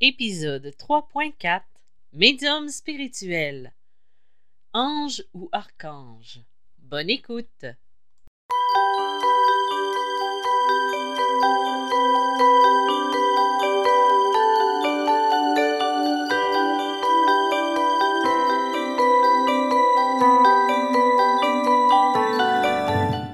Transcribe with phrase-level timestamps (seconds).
[0.00, 1.62] Épisode 3.4
[2.12, 3.72] Médium spirituel.
[4.72, 6.38] Ange ou archange?
[6.78, 7.66] Bonne écoute.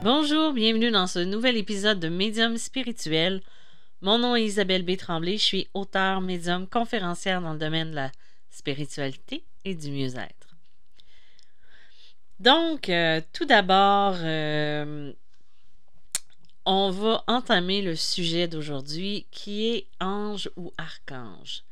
[0.03, 3.43] Bonjour, bienvenue dans ce nouvel épisode de Médium spirituel.
[4.05, 4.99] Mon nom est Isabelle B.
[4.99, 8.13] Tremblay, je suis auteure, médium, conférencière dans le domaine de la
[8.51, 10.59] spiritualité et du mieux-être.
[12.39, 15.11] Donc, euh, tout d'abord, euh,
[16.67, 21.65] on va entamer le sujet d'aujourd'hui qui est ange ou archange.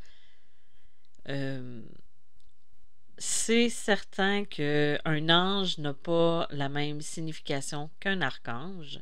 [1.28, 1.82] Euh,
[3.18, 9.00] c'est certain qu'un ange n'a pas la même signification qu'un archange.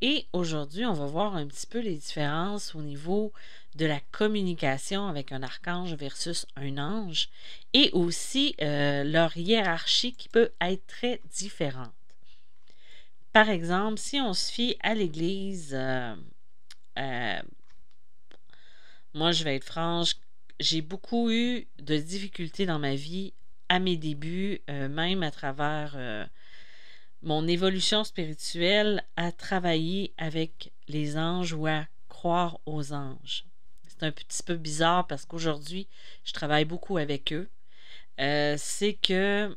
[0.00, 3.32] Et aujourd'hui, on va voir un petit peu les différences au niveau
[3.74, 7.28] de la communication avec un archange versus un ange
[7.74, 11.92] et aussi euh, leur hiérarchie qui peut être très différente.
[13.32, 16.14] Par exemple, si on se fie à l'Église, euh,
[16.98, 17.40] euh,
[19.14, 20.14] moi je vais être franche,
[20.60, 23.32] j'ai beaucoup eu de difficultés dans ma vie
[23.68, 25.94] à mes débuts, même à travers
[27.22, 33.44] mon évolution spirituelle, à travailler avec les anges ou à croire aux anges.
[33.86, 35.88] C'est un petit peu bizarre parce qu'aujourd'hui,
[36.24, 37.48] je travaille beaucoup avec eux.
[38.20, 39.56] Euh, c'est que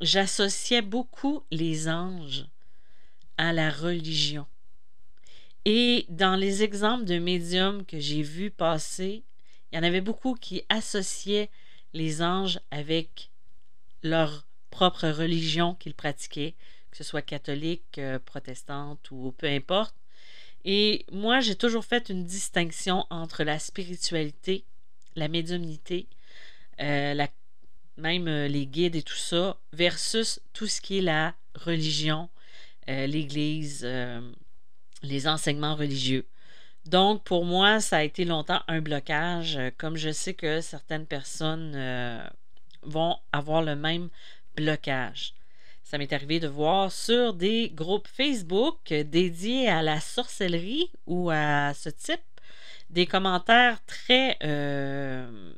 [0.00, 2.46] j'associais beaucoup les anges
[3.36, 4.46] à la religion.
[5.64, 9.24] Et dans les exemples de médiums que j'ai vus passer,
[9.72, 11.50] il y en avait beaucoup qui associaient
[11.94, 13.30] les anges avec
[14.02, 16.54] leur propre religion qu'ils pratiquaient,
[16.94, 19.96] que ce soit catholique, euh, protestante ou peu importe.
[20.64, 24.64] Et moi, j'ai toujours fait une distinction entre la spiritualité,
[25.16, 26.06] la médiumnité,
[26.80, 27.26] euh,
[27.96, 32.28] même euh, les guides et tout ça, versus tout ce qui est la religion,
[32.86, 33.88] l'Église,
[35.02, 36.26] les enseignements religieux.
[36.84, 42.30] Donc, pour moi, ça a été longtemps un blocage, comme je sais que certaines personnes
[42.82, 44.10] vont avoir le même
[44.54, 45.32] blocage.
[45.84, 51.72] Ça m'est arrivé de voir sur des groupes Facebook dédiés à la sorcellerie ou à
[51.74, 52.20] ce type
[52.90, 55.52] des commentaires très, euh,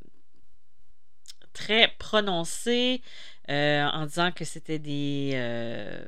[1.53, 3.03] très prononcés
[3.51, 6.05] euh, en disant que c'était des euh,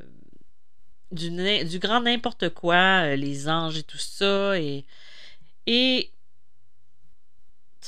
[1.12, 4.58] du, grand n'importe quoi, les anges et tout ça.
[4.58, 4.84] Et,
[5.66, 6.12] et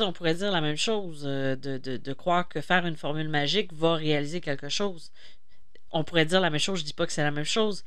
[0.03, 3.95] on pourrait dire la même chose, euh, de, croire que faire une formule magique va
[3.95, 5.13] réaliser quelque chose.
[5.93, 7.85] On pourrait dire la même chose, je dis pas que c'est la même chose.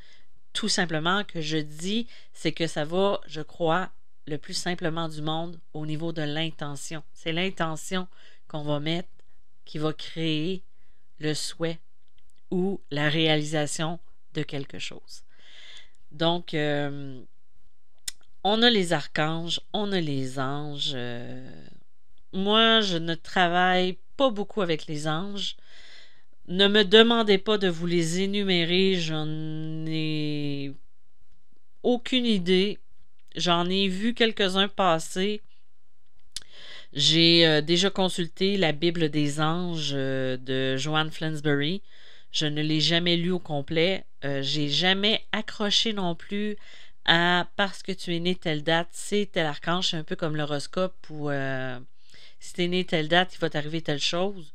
[0.51, 3.89] Tout simplement que je dis, c'est que ça va, je crois,
[4.27, 7.03] le plus simplement du monde au niveau de l'intention.
[7.13, 8.07] C'est l'intention
[8.47, 9.09] qu'on va mettre
[9.65, 10.63] qui va créer
[11.19, 11.79] le souhait
[12.51, 13.99] ou la réalisation
[14.33, 15.23] de quelque chose.
[16.11, 17.21] Donc, euh,
[18.43, 20.91] on a les archanges, on a les anges.
[20.93, 21.65] Euh,
[22.33, 25.55] moi, je ne travaille pas beaucoup avec les anges.
[26.47, 29.25] Ne me demandez pas de vous les énumérer, j'en
[29.87, 30.73] ai
[31.83, 32.79] aucune idée.
[33.35, 35.41] J'en ai vu quelques-uns passer.
[36.91, 41.81] J'ai euh, déjà consulté la Bible des anges euh, de Joanne Flansbury.
[42.31, 44.05] Je ne l'ai jamais lu au complet.
[44.25, 46.57] Euh, j'ai jamais accroché non plus
[47.05, 49.93] à parce que tu es né telle date, c'est tel archange.
[49.93, 51.29] Un peu comme l'horoscope ou
[52.39, 54.52] si t'es né telle date, il va t'arriver telle chose.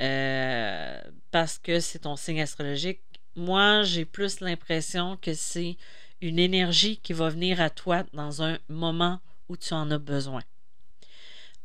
[0.00, 3.00] Euh, parce que c'est ton signe astrologique.
[3.34, 5.76] Moi, j'ai plus l'impression que c'est
[6.20, 10.42] une énergie qui va venir à toi dans un moment où tu en as besoin.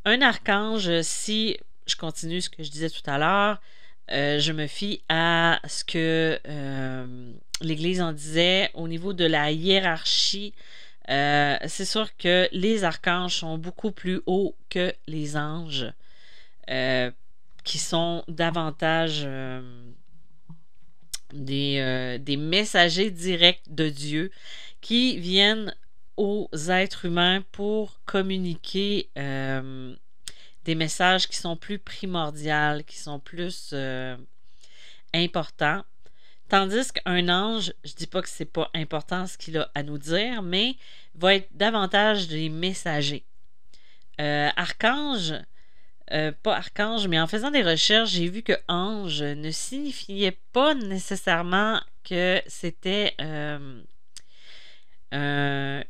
[0.06, 3.62] Un archange, si je continue ce que je disais tout à l'heure,
[4.12, 9.52] euh, je me fie à ce que euh, l'Église en disait au niveau de la
[9.52, 10.54] hiérarchie
[11.08, 15.92] c'est sûr que les archanges sont beaucoup plus hauts que les anges,
[17.64, 19.62] qui sont davantage euh,
[21.34, 24.32] des, des, messagers directs de Dieu
[24.82, 25.74] qui viennent
[26.18, 33.74] aux êtres humains pour communiquer des messages qui sont plus primordiaux, qui sont plus
[35.14, 35.84] importants.
[36.52, 39.98] Tandis qu'un ange, je dis pas que c'est pas important ce qu'il a à nous
[39.98, 40.76] dire, mais
[41.16, 43.24] va être davantage des messagers.
[44.20, 45.34] Euh, archange,
[46.12, 50.74] euh, pas archange, mais en faisant des recherches, j'ai vu que ange ne signifiait pas
[50.74, 53.82] nécessairement que c'était euh,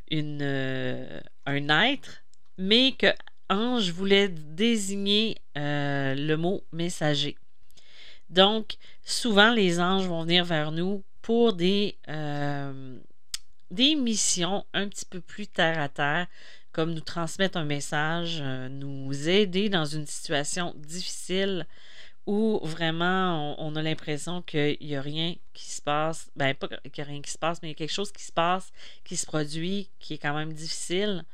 [0.09, 2.23] une, un être,
[2.57, 3.13] mais que
[3.49, 7.37] ange voulait désigner euh, le mot messager.
[8.29, 12.97] Donc, souvent, les anges vont venir vers nous pour des, euh,
[13.69, 16.27] des missions un petit peu plus terre à terre,
[16.71, 21.67] comme nous transmettre un message, euh, nous aider dans une situation difficile
[22.27, 26.29] où vraiment on, a l'impression qu'il n'y a rien qui se passe.
[26.35, 28.11] Ben, pas qu'il n'y a rien qui se passe, mais il y a quelque chose
[28.11, 28.71] qui se passe,
[29.03, 31.25] qui se produit, qui est quand même difficile.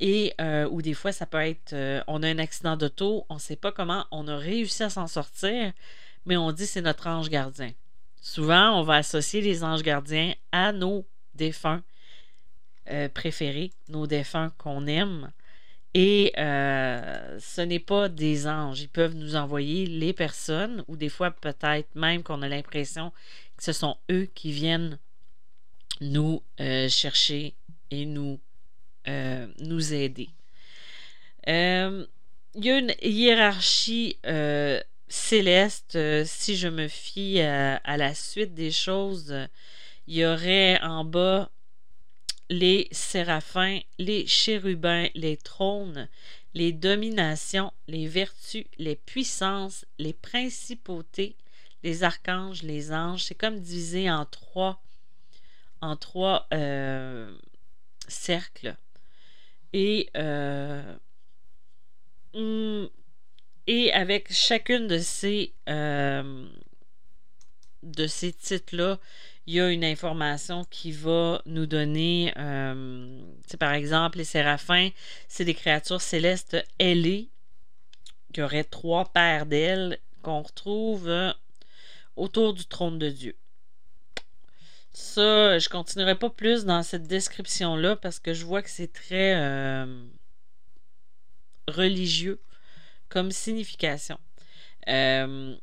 [0.00, 3.34] Et euh, ou des fois, ça peut être euh, on a un accident d'auto, on
[3.34, 5.72] ne sait pas comment on a réussi à s'en sortir,
[6.26, 7.72] mais on dit c'est notre ange gardien.
[8.20, 11.82] Souvent, on va associer les anges gardiens à nos défunts
[12.90, 15.30] euh, préférés, nos défunts qu'on aime.
[15.96, 18.80] Et ce n'est pas des anges.
[18.80, 23.12] Ils peuvent nous envoyer les personnes, ou des fois peut-être même qu'on a l'impression
[23.56, 24.98] que ce sont eux qui viennent
[26.00, 26.42] nous
[26.88, 27.54] chercher
[27.92, 28.40] et nous
[29.08, 29.46] euh,
[29.92, 30.30] aider.
[31.48, 32.06] Euh,
[32.54, 35.98] il y a une hiérarchie euh, céleste.
[36.24, 39.34] si je me fie à, la suite des choses,
[40.06, 41.50] il y aurait en bas
[42.50, 46.08] les séraphins, les chérubins, les trônes,
[46.54, 51.36] les dominations, les vertus, les puissances, les principautés,
[51.82, 53.24] les archanges, les anges.
[53.24, 54.82] C'est comme divisé en trois,
[55.80, 56.46] en trois
[58.08, 58.76] cercles.
[59.72, 60.96] Et, euh,
[63.66, 66.48] et avec chacune de ces, euh,
[67.82, 69.00] de ces titres-là,
[69.46, 73.20] il y a une information qui va nous donner, euh,
[73.58, 74.88] par exemple, les séraphins,
[75.28, 77.28] c'est des créatures célestes ailées,
[78.32, 81.34] qui auraient trois paires d'ailes qu'on retrouve
[82.16, 83.36] autour du trône de Dieu.
[84.92, 89.34] Ça, je continuerai pas plus dans cette description-là parce que je vois que c'est très
[89.36, 90.04] euh,
[91.68, 92.40] religieux
[93.08, 94.18] comme signification.
[94.88, 95.56] Euh,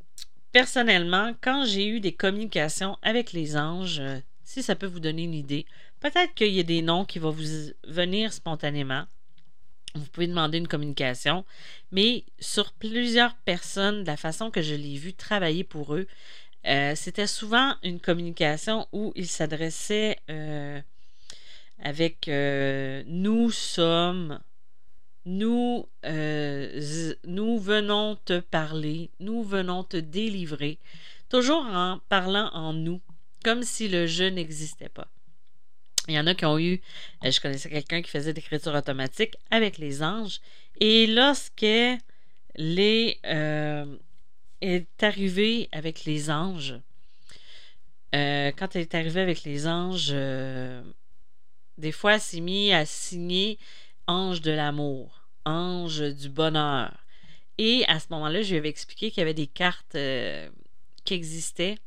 [0.51, 5.23] personnellement, quand j'ai eu des communications avec les anges, euh, si ça peut vous donner
[5.23, 5.65] une idée,
[5.99, 9.05] peut-être qu'il y a des noms qui vont vous venir spontanément.
[9.95, 11.45] Vous pouvez demander une communication,
[11.91, 16.07] mais sur plusieurs personnes, la façon que je l'ai vu travailler pour eux,
[16.65, 20.79] euh, c'était souvent une communication où il s'adressait euh,
[21.79, 22.29] avec
[23.07, 24.39] nous sommes,
[25.25, 30.77] nous, nous venons te parler, nous venons te délivrer,
[31.29, 33.01] toujours en parlant en nous,
[33.43, 35.07] comme si le je n'existait pas.
[36.07, 36.81] Il y en a qui ont eu,
[37.23, 40.41] je connaissais quelqu'un qui faisait l'écriture automatique avec les anges,
[40.79, 41.65] et lorsque
[42.55, 43.19] les
[44.61, 46.75] est arrivée avec les anges.
[48.13, 50.81] Euh, quand elle est arrivée avec les anges, euh,
[51.77, 53.57] des fois, elle s'est mise à signer
[54.07, 57.05] ange de l'amour, ange du bonheur.
[57.57, 60.49] Et à ce moment-là, je lui avais expliqué qu'il y avait des cartes euh,
[61.05, 61.77] qui existaient,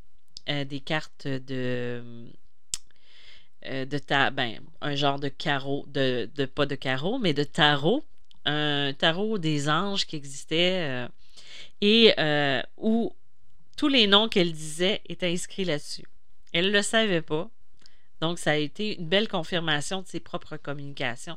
[0.46, 2.22] des cartes de
[4.06, 8.04] ta, ben, un genre de carreau, de, de, pas de carreau, mais de tarot,
[8.44, 11.08] un tarot des anges qui existait
[11.80, 13.14] et euh, où
[13.76, 16.04] tous les noms qu'elle disait étaient inscrits là-dessus.
[16.52, 17.50] Elle ne le savait pas.
[18.24, 21.36] Donc, ça a été une belle confirmation de ses propres communications.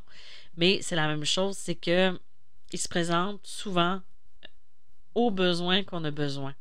[0.56, 2.18] Mais c'est la même chose, c'est que
[2.72, 4.00] il se présente souvent
[5.14, 6.56] aux besoins qu'on a besoin.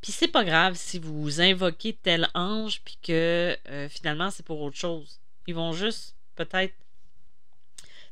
[0.00, 4.60] Puis c'est pas grave si vous invoquez tel ange puis que euh, finalement c'est pour
[4.60, 5.20] autre chose.
[5.46, 6.74] Ils vont juste peut-être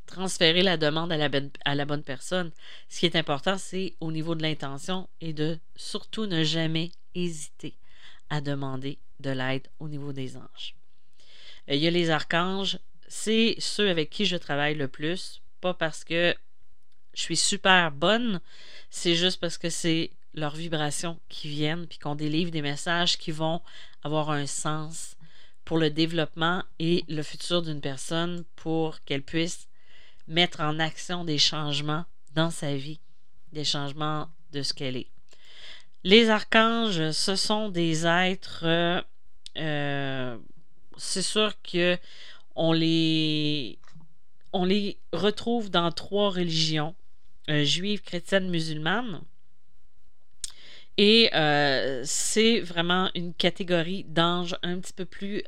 [0.06, 2.52] transférer la demande à la bonne personne.
[2.88, 7.74] Ce qui est important, c'est au niveau de l'intention et de surtout ne jamais hésiter
[8.30, 10.74] à demander de l'aide au niveau des anges.
[11.70, 15.74] Euh, il y a les archanges, c'est ceux avec qui je travaille le plus, pas
[15.74, 16.34] parce que
[17.14, 18.40] je suis super bonne,
[18.90, 23.32] c'est juste parce que c'est leurs vibrations qui viennent, puis qu'on délivre des messages qui
[23.32, 23.60] vont
[24.02, 25.16] avoir un sens
[25.64, 29.68] pour le développement et le futur d'une personne pour qu'elle puisse
[30.26, 32.04] mettre en action des changements
[32.34, 33.00] dans sa vie,
[33.52, 35.10] des changements de ce qu'elle est.
[36.08, 38.98] Les archanges, ce sont des êtres, euh,
[39.58, 40.38] euh,
[40.96, 41.98] c'est sûr que
[42.56, 43.78] on les,
[45.12, 46.94] retrouve dans trois religions,
[47.50, 49.20] euh, juive, chrétienne, musulmane.
[50.96, 51.28] Et
[52.04, 55.44] c'est vraiment une catégorie d'anges un petit peu plus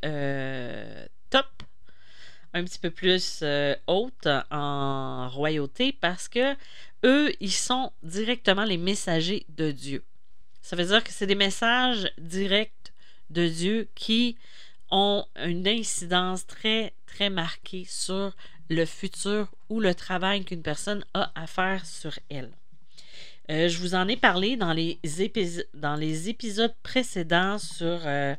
[1.30, 1.46] top
[2.52, 6.54] un petit peu plus euh, haute en royauté parce que
[7.04, 10.04] eux, ils sont directement les messagers de Dieu.
[10.62, 12.92] Ça veut dire que c'est des messages directs
[13.30, 14.36] de Dieu qui
[14.90, 18.36] ont une incidence très, très marquée sur
[18.68, 22.50] le futur ou le travail qu'une personne a à faire sur elle.
[23.50, 25.00] Euh, je vous en ai parlé dans les,
[25.74, 28.34] dans les épisodes précédents sur euh,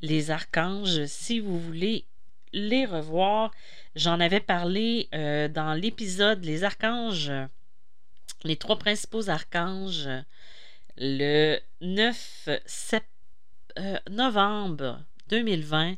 [0.00, 1.06] les archanges.
[1.06, 2.04] Si vous voulez
[2.52, 3.50] les revoir,
[3.96, 7.32] j'en avais parlé euh, dans l'épisode Les archanges,
[8.44, 10.08] les trois principaux archanges,
[10.98, 12.48] le 9
[14.10, 15.94] novembre 2020,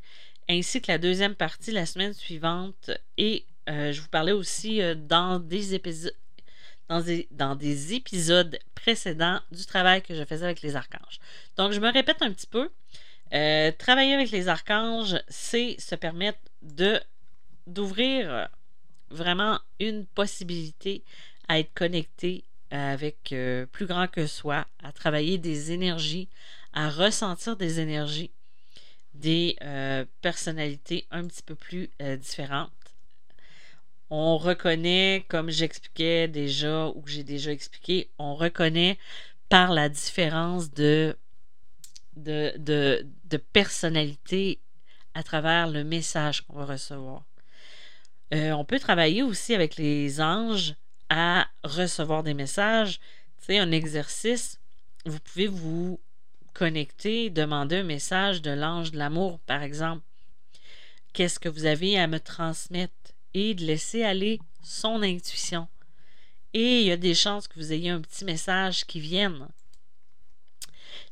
[0.49, 2.90] ainsi que la deuxième partie la semaine suivante.
[3.16, 6.14] Et je vous parlais aussi dans des épisodes
[7.30, 11.21] dans des, épisodes précédents du travail que je faisais avec les archanges.
[11.57, 12.69] Donc, je me répète un petit peu.
[13.33, 17.00] Euh, travailler avec les archanges, c'est se permettre de
[17.66, 18.49] d'ouvrir
[19.11, 21.04] vraiment une possibilité
[21.47, 26.28] à être connecté avec euh, plus grand que soi, à travailler des énergies,
[26.72, 28.30] à ressentir des énergies,
[29.14, 32.70] des euh, personnalités un petit peu plus différentes
[34.10, 38.98] on reconnaît, comme j'expliquais déjà ou que j'ai déjà expliqué, on reconnaît
[39.48, 41.16] par la différence de,
[43.52, 44.58] personnalité
[45.14, 47.24] à travers le message qu'on va recevoir.
[48.34, 50.74] Euh, on peut travailler aussi avec les anges
[51.11, 53.00] à recevoir des messages.
[53.47, 54.59] Tu un exercice,
[55.05, 56.00] vous pouvez vous
[56.55, 60.02] connecter, demander un message de l'ange de l'amour, par exemple.
[61.12, 62.95] Qu'est-ce que vous avez à me transmettre?
[63.35, 65.69] et de laisser aller son intuition.
[66.52, 69.49] Et il y a des chances que vous ayez un petit message qui vienne.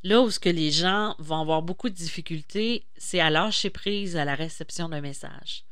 [0.02, 4.16] Là où ce que les gens vont avoir beaucoup de difficultés, c'est à lâcher prise
[4.16, 5.64] à la réception d'un message.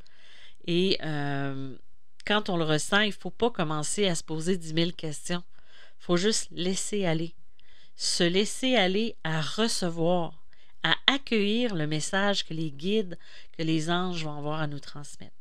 [0.67, 1.77] Et euh,
[2.27, 5.43] quand on le ressent, il ne faut pas commencer à se poser dix mille questions.
[6.01, 7.35] Il faut juste laisser aller.
[7.95, 10.45] Se laisser aller à recevoir,
[10.83, 13.19] à accueillir le message que les guides,
[13.57, 15.33] que les anges vont avoir à nous transmettre.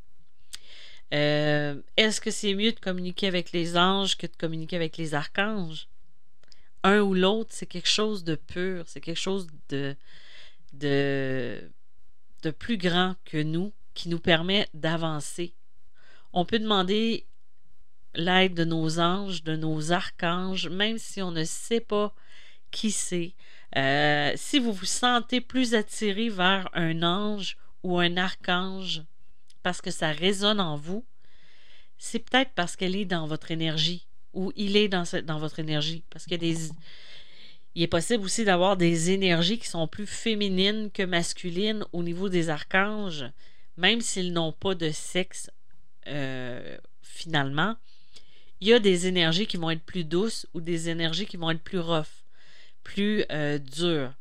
[1.13, 5.13] Euh, est-ce que c'est mieux de communiquer avec les anges que de communiquer avec les
[5.13, 5.87] archanges?
[6.83, 9.95] Un ou l'autre, c'est quelque chose de pur, c'est quelque chose de,
[10.73, 15.53] de plus grand que nous qui nous permet d'avancer.
[16.35, 17.25] On peut demander
[18.13, 22.13] l'aide de nos anges, de nos archanges, même si on ne sait pas
[22.71, 23.33] qui c'est.
[23.77, 29.03] Euh, si vous vous sentez plus attiré vers un ange ou un archange,
[29.63, 31.05] parce que ça résonne en vous,
[31.97, 35.05] c'est peut-être parce qu'elle est dans votre énergie ou il est dans,
[35.39, 36.03] votre énergie.
[36.09, 36.57] Parce qu'il des.
[37.75, 42.27] Il est possible aussi d'avoir des énergies qui sont plus féminines que masculines au niveau
[42.27, 43.25] des archanges,
[43.77, 45.49] même s'ils n'ont pas de sexe
[46.07, 47.75] euh, finalement.
[48.61, 51.51] Il y a des énergies qui vont être plus douces ou des énergies qui vont
[51.51, 52.23] être plus rough,
[52.83, 54.13] plus euh, dures.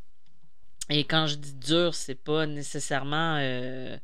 [0.90, 3.96] Et quand je dis dur, c'est pas nécessairement euh,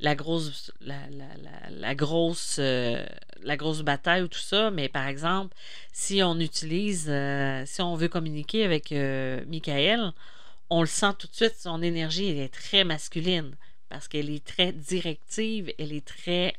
[0.00, 5.54] la grosse la, grosse la grosse bataille ou tout ça, mais par exemple,
[5.92, 7.12] si on utilise
[7.66, 10.12] si on veut communiquer avec Michael,
[10.70, 13.54] on le sent tout de suite, son énergie est très masculine
[13.92, 16.56] parce qu'elle est très directive, elle est très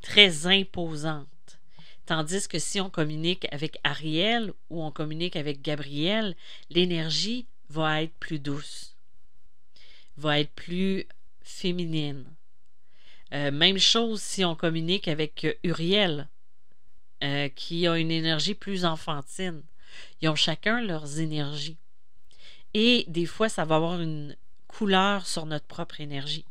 [0.00, 1.28] très imposante.
[2.06, 6.34] Tandis que si on communique avec Ariel ou on communique avec Gabriel,
[6.70, 8.96] l'énergie va être plus douce,
[10.16, 11.06] va être plus
[11.44, 12.24] féminine.
[13.32, 16.28] Euh, même chose si on communique avec euh, Uriel,
[17.22, 19.62] euh, qui a une énergie plus enfantine.
[20.20, 21.78] Ils ont chacun leurs énergies.
[22.74, 24.36] Et des fois, ça va avoir une
[24.76, 26.44] couleur sur notre propre énergie.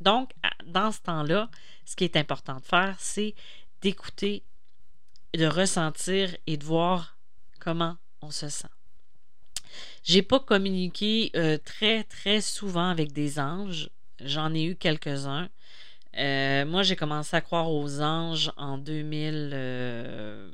[0.00, 0.30] Donc,
[0.66, 1.50] dans ce temps-là,
[1.84, 3.34] ce qui est important de faire, c'est
[3.82, 4.42] d'écouter,
[5.34, 7.16] de ressentir et de voir
[7.60, 8.68] comment on se sent.
[10.04, 11.32] J'ai pas communiqué
[11.64, 13.90] très très souvent avec des anges.
[14.20, 15.48] J'en ai eu quelques-uns.
[16.16, 19.50] Euh, moi, j'ai commencé à croire aux anges en 2000.
[19.52, 20.50] Euh,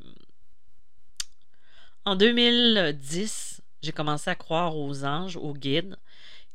[2.04, 5.96] en 2010, j'ai commencé à croire aux anges, aux guides,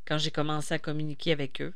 [0.08, 1.74] quand j'ai commencé à communiquer avec eux.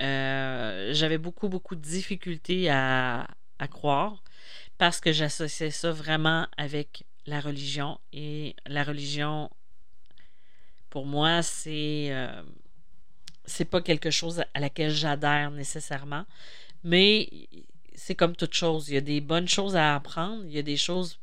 [0.00, 4.22] Euh, j'avais beaucoup, beaucoup de difficultés à, à croire
[4.76, 8.00] parce que j'associais ça vraiment avec la religion.
[8.12, 9.50] Et la religion,
[10.90, 12.12] pour moi, c'est
[13.44, 16.24] c'est pas quelque chose à laquelle j'adhère nécessairement,
[16.82, 17.28] mais
[17.94, 18.88] c'est comme toute chose.
[18.88, 21.18] Il y a des bonnes choses à apprendre, il y a des choses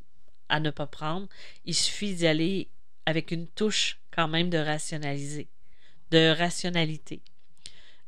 [0.49, 1.27] à ne pas prendre.
[1.65, 2.67] Il suffit d'y aller
[3.05, 5.47] avec une touche quand même de rationaliser,
[6.11, 7.21] de rationalité.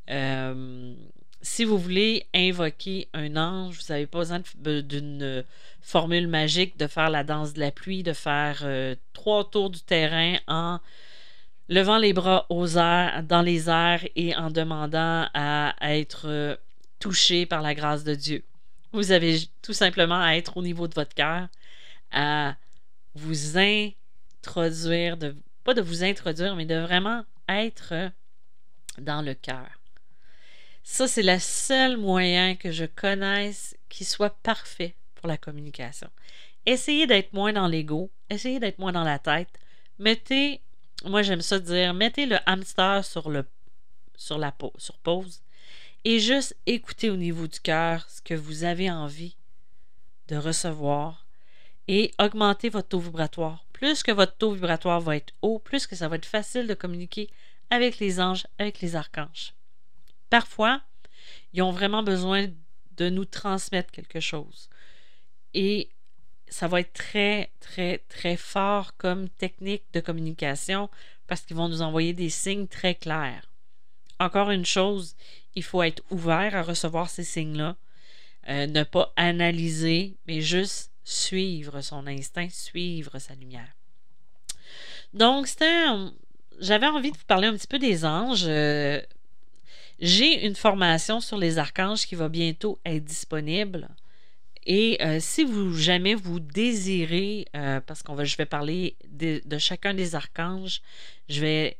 [0.09, 0.93] Euh,
[1.41, 5.43] si vous voulez invoquer un ange, vous n'avez pas besoin d'une
[5.81, 9.81] formule magique de faire la danse de la pluie, de faire euh, trois tours du
[9.81, 10.79] terrain en
[11.67, 16.55] levant les bras dans les airs et en demandant à, être euh,
[16.99, 18.43] touché par la grâce de Dieu.
[18.93, 21.47] Vous avez tout simplement à être au niveau de votre cœur,
[22.11, 22.55] à
[23.15, 25.17] vous introduire,
[25.63, 28.11] pas de vous introduire, mais de vraiment être
[28.97, 29.69] dans le cœur.
[30.83, 36.09] Ça, c'est le seul moyen que je connaisse qui soit parfait pour la communication.
[36.65, 39.49] Essayez d'être moins dans l'ego, essayez d'être moins dans la tête.
[39.99, 40.61] Mettez,
[41.05, 43.45] moi j'aime ça dire, mettez le hamster sur, le,
[44.37, 45.41] la pause
[46.05, 49.37] et juste écoutez au niveau du cœur ce que vous avez envie
[50.27, 51.25] de recevoir
[51.87, 53.62] et augmentez votre taux vibratoire.
[53.73, 56.73] Plus que votre taux vibratoire va être haut, plus que ça va être facile de
[56.73, 57.29] communiquer
[57.69, 59.53] avec les anges, avec les archanges.
[60.29, 60.81] Parfois,
[61.53, 62.47] ils ont vraiment besoin
[62.97, 64.69] de nous transmettre quelque chose.
[65.53, 65.89] Et
[66.47, 70.89] ça va être très, très, très fort comme technique de communication
[71.27, 73.49] parce qu'ils vont nous envoyer des signes très clairs.
[74.19, 75.15] Encore une chose,
[75.55, 77.75] il faut être ouvert à recevoir ces signes-là,
[78.49, 83.73] euh, ne pas analyser, mais juste suivre son instinct, suivre sa lumière.
[85.13, 85.47] Donc.
[86.59, 88.45] J'avais envie de vous parler un petit peu des anges.
[88.47, 89.01] Euh,
[89.99, 93.89] j'ai une formation sur les archanges qui va bientôt être disponible.
[94.65, 99.41] Et euh, si vous jamais vous désirez, euh, parce qu'on va, je vais parler de,
[99.57, 100.81] chacun des archanges,
[101.27, 101.77] je vais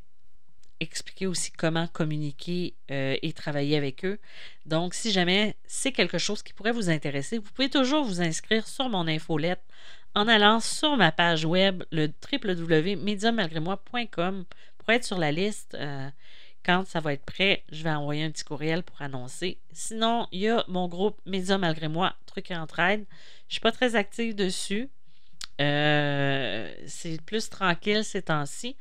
[0.83, 4.19] expliquer aussi comment communiquer euh, et travailler avec eux.
[4.65, 8.65] Donc, si jamais c'est quelque chose qui pourrait vous intéresser, vous pouvez toujours vous inscrire
[8.67, 9.61] sur mon infolette
[10.15, 14.45] en allant sur ma page web, le www.mediummalgrémoi.com
[14.77, 15.75] pour être sur la liste.
[16.65, 19.57] Quand ça va être prêt, je vais envoyer un petit courriel pour annoncer.
[19.73, 23.05] Sinon, il y a mon groupe Média malgré moi, truc et entraide.
[23.09, 24.89] Je ne suis pas très active dessus.
[25.59, 28.77] Euh, c'est plus tranquille ces temps-ci.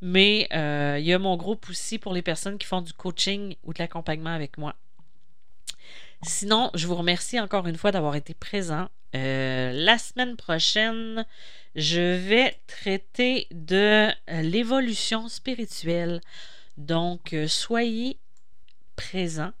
[0.00, 3.56] Mais euh, il y a mon groupe aussi pour les personnes qui font du coaching
[3.64, 4.74] ou de l'accompagnement avec moi.
[6.22, 8.88] Sinon, je vous remercie encore une fois d'avoir été présent.
[9.14, 11.26] Euh, la semaine prochaine,
[11.74, 16.20] je vais traiter de l'évolution spirituelle.
[16.76, 18.18] Donc, euh, soyez
[18.96, 19.52] présents.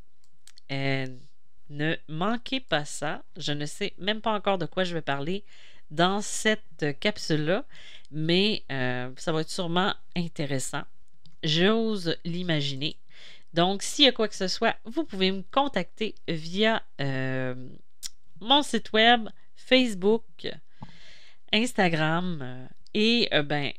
[0.70, 3.22] ne manquez pas ça.
[3.36, 5.44] Je ne sais même pas encore de quoi je vais parler
[5.90, 7.64] dans cette capsule-là,
[8.10, 10.82] mais euh, ça va être sûrement intéressant.
[11.42, 12.96] J'ose l'imaginer.
[13.54, 17.54] Donc, s'il y a quoi que ce soit, vous pouvez me contacter via euh,
[18.40, 20.48] mon site web, Facebook,
[21.52, 22.68] Instagram.
[22.94, 23.72] et ben,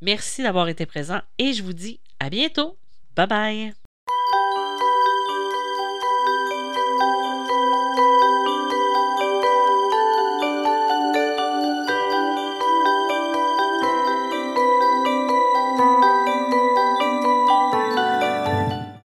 [0.00, 2.76] merci d'avoir été présent et je vous dis à bientôt.
[3.14, 3.81] Bye bye.